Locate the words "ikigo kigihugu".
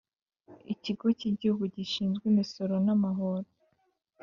0.73-1.63